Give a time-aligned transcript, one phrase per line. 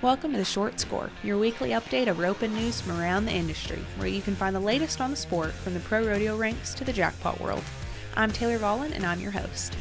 [0.00, 3.80] Welcome to the Short Score, your weekly update of roping news from around the industry,
[3.96, 6.84] where you can find the latest on the sport from the pro rodeo ranks to
[6.84, 7.64] the jackpot world.
[8.14, 9.76] I'm Taylor Vollin, and I'm your host.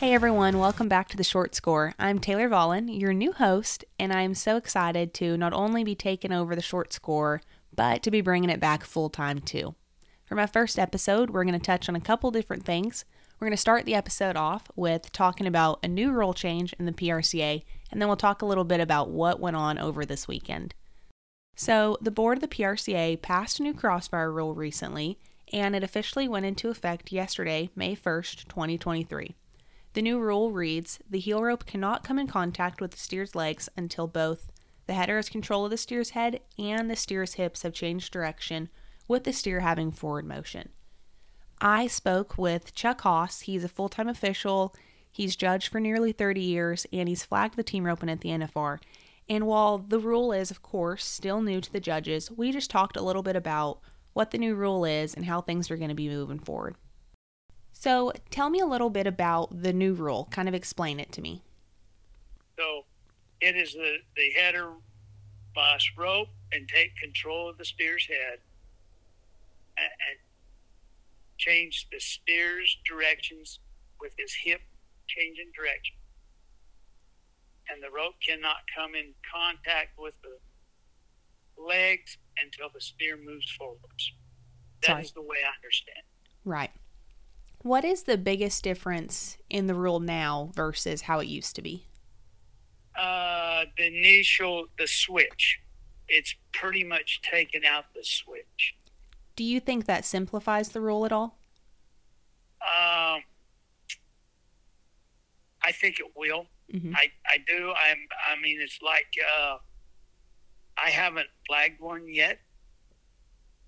[0.00, 1.92] Hey everyone, welcome back to the Short Score.
[1.98, 5.94] I'm Taylor Vollin, your new host, and I am so excited to not only be
[5.94, 7.42] taking over the Short Score,
[7.76, 9.74] but to be bringing it back full time too.
[10.24, 13.04] For my first episode, we're going to touch on a couple different things.
[13.38, 16.86] We're going to start the episode off with talking about a new rule change in
[16.86, 20.26] the PRCA, and then we'll talk a little bit about what went on over this
[20.26, 20.74] weekend.
[21.54, 25.18] So, the board of the PRCA passed a new crossfire rule recently,
[25.52, 29.36] and it officially went into effect yesterday, May 1st, 2023.
[29.92, 33.68] The new rule reads The heel rope cannot come in contact with the steer's legs
[33.76, 34.50] until both
[34.86, 38.70] the header has control of the steer's head and the steer's hips have changed direction,
[39.06, 40.70] with the steer having forward motion.
[41.60, 43.42] I spoke with Chuck Hoss.
[43.42, 44.74] He's a full time official.
[45.12, 48.78] He's judged for nearly 30 years and he's flagged the team roping at the NFR.
[49.28, 52.96] And while the rule is, of course, still new to the judges, we just talked
[52.96, 53.80] a little bit about
[54.14, 56.76] what the new rule is and how things are going to be moving forward.
[57.72, 60.28] So tell me a little bit about the new rule.
[60.30, 61.42] Kind of explain it to me.
[62.58, 62.84] So
[63.40, 64.70] it is the, the header
[65.54, 68.38] boss rope and take control of the steer's head
[69.76, 70.18] and, and
[71.38, 73.58] change the steer's directions
[74.00, 74.60] with his hip
[75.16, 75.96] changing direction.
[77.70, 80.36] And the rope cannot come in contact with the
[81.62, 84.12] legs until the steer moves forwards.
[84.82, 85.02] That Sorry.
[85.02, 86.04] is the way I understand.
[86.44, 86.70] Right.
[87.62, 91.86] What is the biggest difference in the rule now versus how it used to be?
[92.98, 95.60] Uh, the initial, the switch,
[96.08, 98.74] it's pretty much taken out the switch.
[99.36, 101.38] Do you think that simplifies the rule at all?
[102.60, 103.22] Um,
[105.64, 106.46] I think it will.
[106.72, 106.94] Mhm.
[106.96, 107.70] I, I do.
[107.70, 107.98] I'm.
[108.28, 109.06] I mean, it's like
[109.38, 109.58] uh,
[110.76, 112.40] I haven't flagged one yet.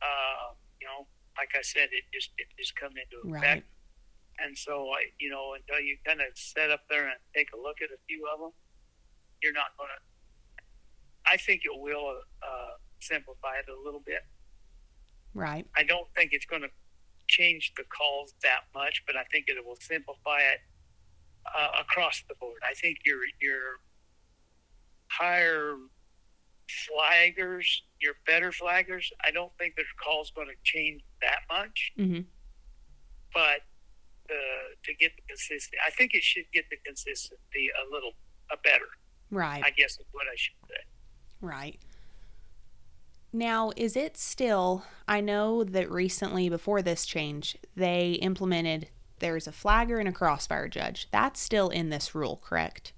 [0.02, 1.06] Uh, you know,
[1.36, 3.42] like I said, it just it just come into Right.
[3.42, 3.66] effect,
[4.38, 7.56] and so I, you know, until you kind of set up there and take a
[7.56, 8.52] look at a few of them,
[9.42, 10.00] you're not going to.
[11.30, 14.24] I think it will uh, simplify it a little bit.
[15.32, 15.66] Right.
[15.76, 16.68] I don't think it's going to
[17.28, 20.60] change the calls that much, but I think it will simplify it
[21.64, 22.60] uh, across the board.
[22.68, 23.62] I think your your
[25.08, 25.76] higher
[26.68, 27.66] flaggers,
[28.00, 32.22] your better flaggers, I don't think their call's going to change that much, Mm-hmm.
[33.32, 33.60] but
[34.30, 38.12] uh, to get the consistency, I think it should get the consistency a little
[38.50, 38.88] a better.
[39.30, 39.62] Right.
[39.64, 40.76] I guess is what I should say.
[41.40, 41.78] Right.
[43.32, 44.84] Now, is it still?
[45.08, 48.88] I know that recently, before this change, they implemented
[49.18, 51.08] there's a flagger and a crossfire judge.
[51.10, 52.92] That's still in this rule, correct?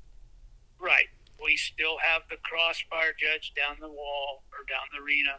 [0.78, 1.08] Right.
[1.42, 5.38] We still have the crossfire judge down the wall or down the arena,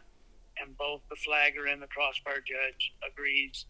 [0.60, 3.66] and both the flagger and the crossfire judge agrees.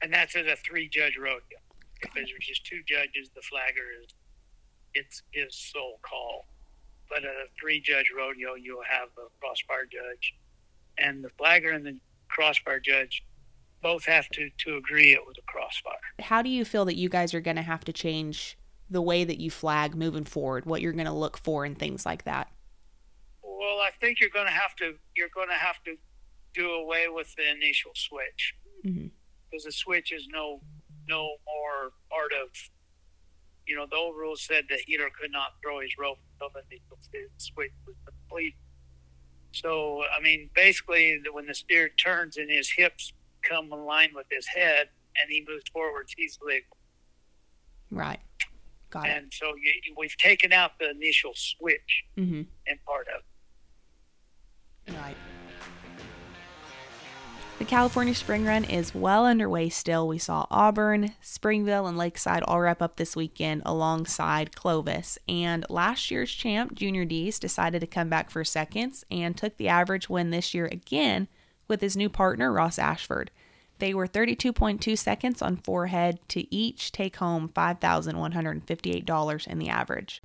[0.00, 1.58] And that's at a three judge rodeo.
[2.02, 4.14] If there's just two judges, the flagger is
[4.94, 6.46] it's his sole call.
[7.08, 10.34] But at a three judge rodeo, you'll have a crossfire judge,
[10.98, 11.96] and the flagger and the
[12.28, 13.24] crossfire judge
[13.82, 15.94] both have to to agree it was a crossfire.
[16.20, 18.56] How do you feel that you guys are going to have to change
[18.90, 20.66] the way that you flag moving forward?
[20.66, 22.50] What you're going to look for and things like that?
[23.42, 25.96] Well, I think you're going to have to you're going to have to
[26.54, 29.08] do away with the initial switch mm-hmm.
[29.50, 30.60] because the switch is no
[31.08, 32.48] no more part of
[33.66, 36.78] you know the old rule said that heater could not throw his rope until the
[37.36, 38.54] switch was complete.
[39.52, 43.12] So I mean, basically, when the steer turns and his hips
[43.48, 44.88] come in line with his head
[45.20, 46.76] and he moves forwards, he's legal.
[47.90, 48.20] Right.
[48.90, 49.10] Got it.
[49.10, 52.42] And so you, we've taken out the initial switch Mm-hmm.
[52.66, 53.22] in part of.
[54.86, 54.96] it.
[54.98, 55.16] Right.
[57.58, 60.06] The California Spring Run is well underway still.
[60.06, 65.18] We saw Auburn, Springville, and Lakeside all wrap up this weekend alongside Clovis.
[65.28, 69.66] And last year's champ, Junior D's, decided to come back for seconds and took the
[69.68, 71.26] average win this year again
[71.66, 73.32] with his new partner, Ross Ashford.
[73.78, 80.22] They were 32.2 seconds on forehead to each take home $5,158 in the average.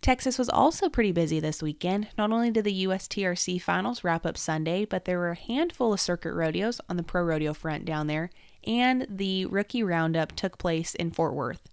[0.00, 2.08] Texas was also pretty busy this weekend.
[2.16, 6.00] Not only did the USTRC finals wrap up Sunday, but there were a handful of
[6.00, 8.30] circuit rodeos on the pro rodeo front down there,
[8.64, 11.68] and the rookie roundup took place in Fort Worth.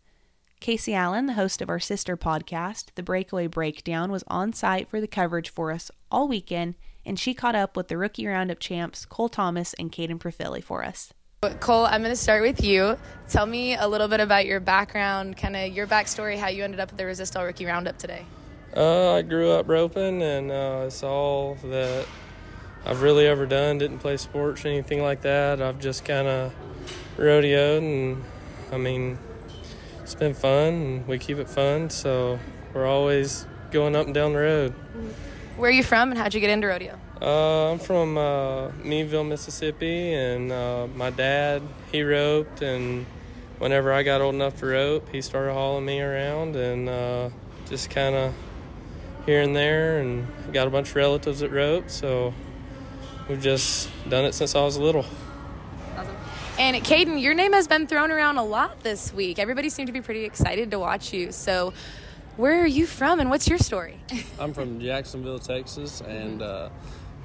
[0.60, 5.02] Casey Allen, the host of our sister podcast, The Breakaway Breakdown, was on site for
[5.02, 9.06] the coverage for us all weekend, and she caught up with the rookie roundup champs,
[9.06, 11.14] Cole Thomas and Kaden Profili, for us.
[11.60, 12.98] Cole, I'm going to start with you.
[13.28, 16.80] Tell me a little bit about your background, kind of your backstory, how you ended
[16.80, 18.26] up at the Resistol Rookie Roundup today.
[18.76, 22.08] Uh, I grew up roping, and uh, it's all that
[22.86, 23.78] I've really ever done.
[23.78, 25.62] Didn't play sports or anything like that.
[25.62, 26.54] I've just kind of
[27.18, 28.24] rodeoed, and
[28.72, 29.20] I mean,
[30.02, 31.90] it's been fun, and we keep it fun.
[31.90, 32.40] So
[32.74, 34.74] we're always going up and down the road.
[35.56, 37.00] Where are you from and how'd you get into rodeo?
[37.22, 41.62] Uh, I'm from uh, Meadville, Mississippi, and uh, my dad
[41.92, 43.06] he roped, and
[43.60, 47.30] whenever I got old enough to rope, he started hauling me around, and uh,
[47.70, 48.34] just kind of
[49.28, 52.34] here and there, and got a bunch of relatives that rope, so
[53.30, 55.06] we've just done it since I was little.
[56.58, 59.40] And Kaden, your name has been thrown around a lot this week.
[59.40, 61.32] Everybody seemed to be pretty excited to watch you.
[61.32, 61.74] So,
[62.38, 64.00] where are you from and what's your story?
[64.40, 66.70] I'm from Jacksonville, Texas, and uh,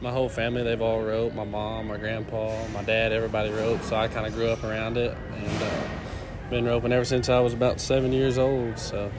[0.00, 1.34] my whole family, they've all roped.
[1.34, 4.96] My mom, my grandpa, my dad, everybody roped, so I kind of grew up around
[4.96, 9.10] it and uh, been roping ever since I was about seven years old, so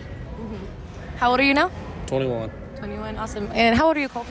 [1.17, 1.71] How old are you now?
[2.07, 2.51] 21.
[2.77, 3.17] 21.
[3.17, 3.49] Awesome.
[3.53, 4.25] And how old are you, Cole?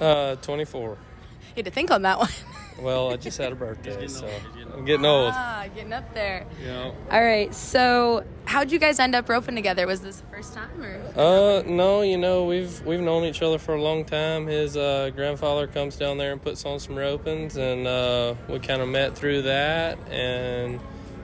[0.00, 0.96] Uh, 24.
[1.56, 2.28] You had to think on that one.
[2.80, 4.28] Well, I just had a birthday, so
[4.72, 5.32] I'm getting old.
[5.34, 6.46] ah, getting up there.
[6.64, 6.92] Yeah.
[7.10, 7.52] All right.
[7.52, 9.86] So, how'd you guys end up roping together?
[9.86, 11.00] Was this the first time or?
[11.16, 14.46] Uh, no, you know we've we've known each other for a long time.
[14.46, 18.80] His uh, grandfather comes down there and puts on some ropings, and uh, we kind
[18.80, 20.78] of met through that, and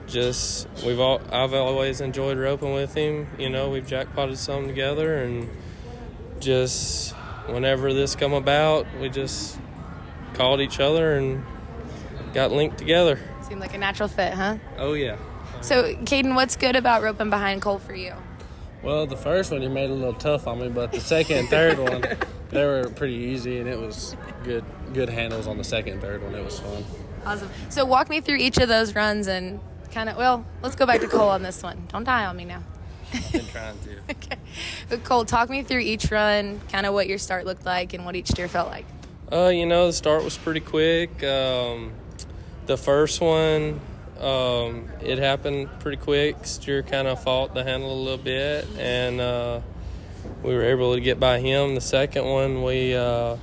[0.07, 3.27] just we've all I've always enjoyed roping with him.
[3.39, 5.49] You know, we've jackpotted some together, and
[6.41, 7.13] just
[7.47, 9.57] whenever this come about, we just
[10.35, 11.43] called each other and
[12.33, 13.19] got linked together.
[13.47, 14.57] Seemed like a natural fit, huh?
[14.77, 15.17] Oh yeah.
[15.61, 18.13] So, Kaden, what's good about roping behind Cole for you?
[18.83, 21.37] Well, the first one you made it a little tough on me, but the second
[21.37, 22.03] and third one,
[22.49, 26.21] they were pretty easy, and it was good good handles on the second and third
[26.23, 26.35] one.
[26.35, 26.83] It was fun.
[27.25, 27.49] Awesome.
[27.69, 29.59] So, walk me through each of those runs and
[29.91, 31.87] kind of, well, let's go back to Cole on this one.
[31.91, 32.61] Don't die on me now.
[33.31, 33.95] Been trying to.
[34.11, 34.37] Okay.
[34.89, 38.05] But Cole, talk me through each run, kind of what your start looked like and
[38.05, 38.85] what each steer felt like.
[39.31, 41.23] Uh, you know, the start was pretty quick.
[41.23, 41.93] Um,
[42.67, 43.81] the first one,
[44.19, 46.35] um, it happened pretty quick.
[46.43, 49.61] Steer kind of fought the handle a little bit, and uh,
[50.43, 51.73] we were able to get by him.
[51.73, 53.37] The second one, we uh,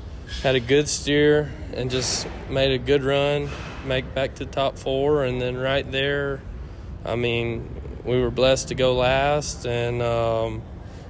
[0.45, 3.49] had a good steer and just made a good run,
[3.85, 6.41] make back to top four, and then right there,
[7.05, 7.69] I mean,
[8.05, 10.63] we were blessed to go last and um,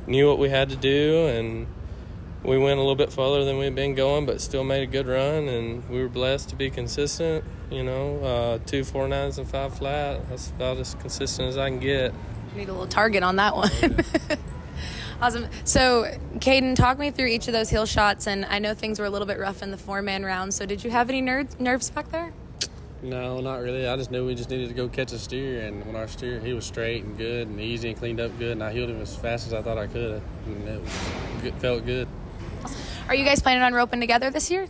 [0.06, 1.66] knew what we had to do and
[2.44, 5.06] we went a little bit further than we'd been going, but still made a good
[5.06, 7.44] run, and we were blessed to be consistent.
[7.70, 10.28] You know, uh, two four nines and five flat.
[10.28, 12.12] That's about as consistent as I can get.
[12.56, 13.70] Need a little target on that one.
[15.22, 15.46] awesome.
[15.64, 19.06] So, Kaden, talk me through each of those heel shots, and I know things were
[19.06, 20.52] a little bit rough in the four man round.
[20.52, 22.32] So, did you have any ner- nerves back there?
[23.02, 23.88] No, not really.
[23.88, 26.40] I just knew we just needed to go catch a steer, and when our steer,
[26.40, 29.00] he was straight and good and easy and cleaned up good, and I heeled him
[29.00, 32.06] as fast as I thought I could, and it was, it felt good.
[33.08, 34.68] Are you guys planning on roping together this year?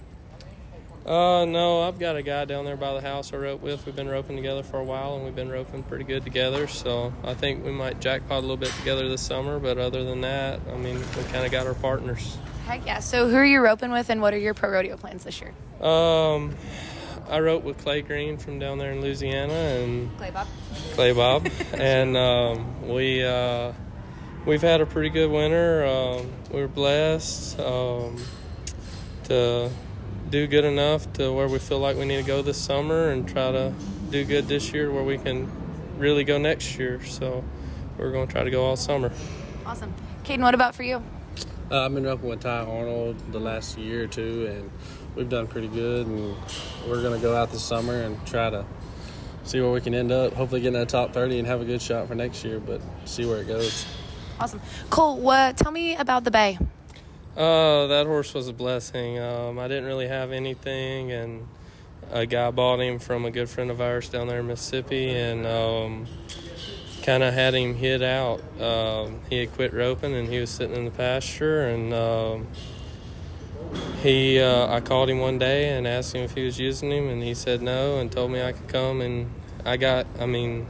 [1.05, 3.85] Uh, no, I've got a guy down there by the house I rope with.
[3.87, 6.69] We've been roping together for a while, and we've been roping pretty good together.
[6.69, 9.59] So I think we might jackpot a little bit together this summer.
[9.59, 12.39] But other than that, I mean, we kind of got our partners.
[12.67, 13.01] Heck yeah.
[13.01, 15.53] So, who are you roping with, and what are your pro rodeo plans this year?
[15.85, 16.55] Um,
[17.29, 20.47] I rope with Clay Green from down there in Louisiana, and Clay Bob.
[20.93, 23.73] Clay Bob, and um, we uh,
[24.47, 25.87] we've had a pretty good winter.
[25.87, 28.17] Um, we were blessed um,
[29.25, 29.71] to
[30.31, 33.29] do good enough to where we feel like we need to go this summer and
[33.29, 33.73] try to
[34.11, 35.51] do good this year where we can
[35.99, 37.05] really go next year.
[37.05, 37.45] So
[37.99, 39.13] we're going to try to go all summer.
[39.65, 39.95] Awesome.
[40.25, 41.03] Kaden, what about for you?
[41.71, 44.71] Uh, I've been roping with Ty Arnold the last year or two, and
[45.15, 46.07] we've done pretty good.
[46.07, 46.37] And
[46.87, 48.67] we're going to go out this summer and try to
[49.45, 50.35] see where we can end up.
[50.35, 52.81] Hopefully, get in that top 30 and have a good shot for next year, but
[53.07, 53.87] see where it goes.
[54.41, 54.61] Awesome.
[54.91, 55.57] Cole, what?
[55.57, 56.59] Tell me about the Bay.
[57.37, 59.19] Uh, that horse was a blessing.
[59.19, 61.47] Um, I didn't really have anything, and
[62.11, 65.47] a guy bought him from a good friend of ours down there in Mississippi, and
[65.47, 66.07] um,
[67.03, 68.43] kind of had him hid out.
[68.61, 72.49] Um, he had quit roping, and he was sitting in the pasture, and um,
[74.03, 77.09] he, uh, I called him one day and asked him if he was using him,
[77.09, 79.31] and he said no, and told me I could come, and
[79.65, 80.07] I got.
[80.21, 80.67] I mean,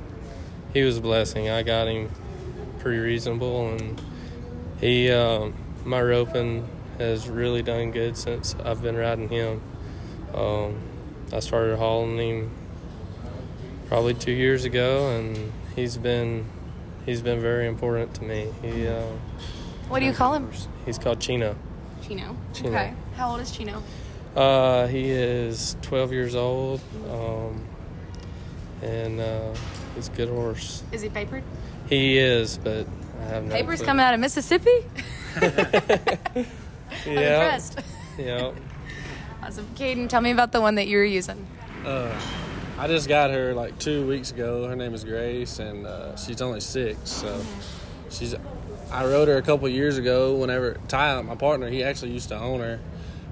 [0.72, 1.48] he was a blessing.
[1.48, 2.08] I got him
[2.82, 4.00] pretty reasonable, and
[4.80, 5.10] he.
[5.10, 9.60] Um, my roping has really done good since I've been riding him.
[10.34, 10.78] Um,
[11.32, 12.50] I started hauling him
[13.88, 16.44] probably two years ago, and he's been
[17.06, 18.48] he's been very important to me.
[18.62, 19.02] He uh,
[19.88, 20.50] What do you call him?
[20.84, 21.56] he's called Chino.
[22.02, 22.36] Chino.
[22.52, 22.70] Chino.
[22.70, 22.94] Okay.
[23.16, 23.82] How old is Chino?
[24.34, 27.64] Uh, he is 12 years old, um,
[28.82, 29.54] and uh,
[29.94, 30.82] he's a good horse.
[30.90, 31.44] Is he papered?
[31.92, 32.86] He is, but
[33.20, 33.86] I have no Papers clue.
[33.86, 34.70] coming out of Mississippi?
[35.42, 35.46] I'm
[37.06, 37.44] yeah.
[37.44, 37.80] impressed.
[38.18, 38.52] Yeah.
[39.42, 39.66] Awesome.
[39.74, 41.44] Kaden, tell me about the one that you were using.
[41.84, 42.16] Uh,
[42.78, 44.68] I just got her like two weeks ago.
[44.68, 47.10] Her name is Grace, and uh, she's only six.
[47.10, 47.44] So
[48.08, 48.36] she's.
[48.92, 50.36] I rode her a couple years ago.
[50.36, 52.78] Whenever Ty, my partner, he actually used to own her,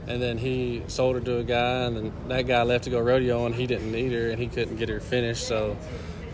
[0.09, 2.99] and then he sold her to a guy, and then that guy left to go
[2.99, 5.77] rodeo, and he didn't need her, and he couldn't get her finished, so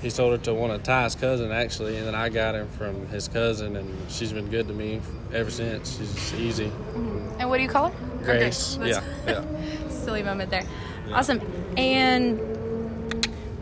[0.02, 3.06] he sold her to one of Ty's cousin actually, and then I got him from
[3.08, 5.00] his cousin, and she's been good to me
[5.32, 5.98] ever since.
[5.98, 6.66] She's just easy.
[6.66, 7.40] Mm-hmm.
[7.40, 8.22] And what do you call her?
[8.22, 9.44] Or Grace, yeah, yeah.
[9.88, 10.64] Silly moment there.
[11.12, 11.40] Awesome.
[11.76, 12.38] And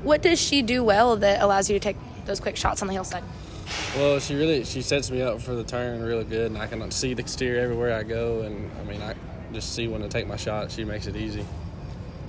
[0.03, 2.95] what does she do well that allows you to take those quick shots on the
[2.95, 3.23] hillside?
[3.97, 6.91] Well, she really she sets me up for the turn really good, and I can
[6.91, 9.15] see the steer everywhere I go, and I mean I
[9.53, 10.71] just see when to take my shot.
[10.71, 11.47] She makes it easy.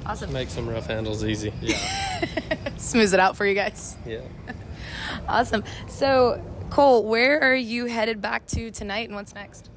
[0.06, 0.32] Awesome.
[0.32, 1.52] Make some rough handles easy.
[1.62, 1.78] Yeah.
[2.78, 3.96] Smooths it out for you guys.
[4.06, 4.20] Yeah.
[5.28, 5.64] Awesome.
[5.88, 9.70] So, Cole, where are you headed back to tonight and what's next?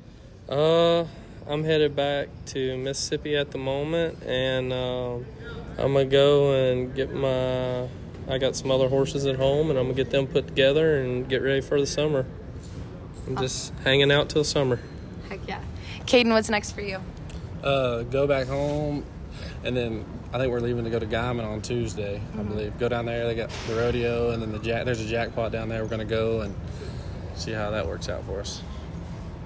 [0.48, 1.04] Uh,
[1.46, 5.24] I'm headed back to Mississippi at the moment, and um,
[5.78, 7.88] I'm gonna go and get my.
[8.28, 11.26] I got some other horses at home, and I'm gonna get them put together and
[11.28, 12.26] get ready for the summer.
[13.26, 14.80] I'm just hanging out till summer.
[15.30, 15.62] Heck yeah.
[16.00, 16.98] Kaden, what's next for you?
[17.62, 19.04] uh, go back home,
[19.64, 22.16] and then I think we're leaving to go to Guymon on Tuesday.
[22.16, 22.48] I mm-hmm.
[22.48, 22.78] believe.
[22.78, 23.26] Go down there.
[23.26, 24.84] They got the rodeo, and then the jack.
[24.84, 25.82] There's a jackpot down there.
[25.82, 26.54] We're gonna go and
[27.34, 28.62] see how that works out for us.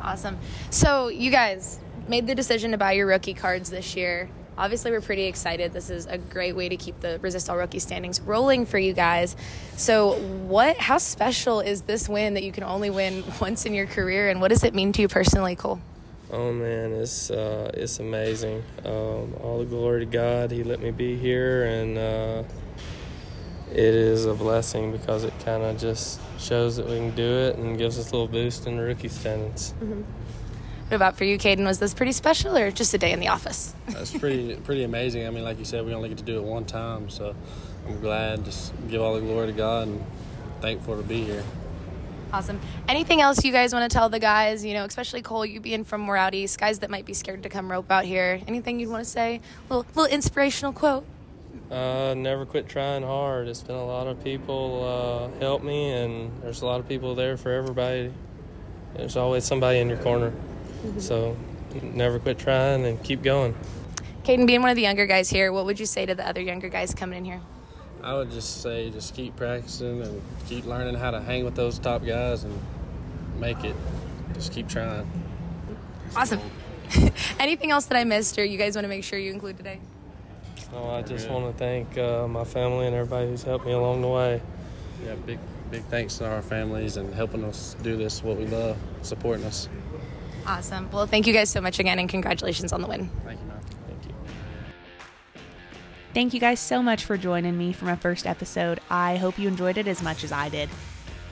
[0.01, 0.39] Awesome.
[0.71, 4.29] So, you guys made the decision to buy your rookie cards this year.
[4.59, 5.73] Obviously, we're pretty excited.
[5.73, 9.37] This is a great way to keep the Resistol rookie standings rolling for you guys.
[9.77, 10.77] So, what?
[10.77, 14.41] How special is this win that you can only win once in your career, and
[14.41, 15.81] what does it mean to you personally, Cole?
[16.33, 18.65] Oh man, it's uh, it's amazing.
[18.87, 20.51] Um, all the glory to God.
[20.51, 22.43] He let me be here, and uh,
[23.71, 27.57] it is a blessing because it kind of just shows that we can do it
[27.57, 29.75] and gives us a little boost in the rookie standings.
[30.89, 31.67] What about for you, Kaden?
[31.67, 33.75] Was this pretty special, or just a day in the office?
[33.89, 35.27] That's pretty pretty amazing.
[35.27, 37.35] I mean, like you said, we only get to do it one time, so
[37.87, 38.47] I'm glad.
[38.47, 40.03] Just give all the glory to God and
[40.62, 41.45] thankful to be here.
[42.33, 42.59] Awesome.
[42.89, 44.65] Anything else you guys want to tell the guys?
[44.65, 47.51] You know, especially Cole, you being from out east, guys that might be scared to
[47.51, 48.41] come rope out here.
[48.47, 49.41] Anything you'd want to say?
[49.69, 51.05] little little inspirational quote.
[51.71, 53.49] Uh, never quit trying hard.
[53.49, 57.15] It's been a lot of people uh, help me, and there's a lot of people
[57.15, 58.12] there for everybody.
[58.95, 60.33] There's always somebody in your corner.
[60.99, 61.37] So
[61.83, 63.55] never quit trying and keep going.
[64.25, 66.41] Kaden, being one of the younger guys here, what would you say to the other
[66.41, 67.41] younger guys coming in here?
[68.03, 71.79] I would just say just keep practicing and keep learning how to hang with those
[71.79, 72.59] top guys and
[73.39, 73.77] make it.
[74.35, 75.09] Just keep trying.
[76.17, 76.41] Awesome.
[77.39, 79.79] Anything else that I missed or you guys want to make sure you include today?
[80.75, 84.03] Oh, I just want to thank uh, my family and everybody who's helped me along
[84.03, 84.41] the way.
[85.05, 85.39] Yeah, big
[85.71, 89.69] big thanks to our families and helping us do this what we love, supporting us.
[90.47, 90.91] Awesome.
[90.91, 93.11] Well, thank you guys so much again and congratulations on the win.
[96.14, 98.81] Thank you guys so much for joining me for my first episode.
[98.90, 100.69] I hope you enjoyed it as much as I did.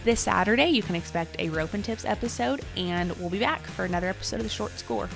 [0.04, 3.84] This Saturday, you can expect a Rope and Tips episode, and we'll be back for
[3.84, 5.10] another episode of The Short Score.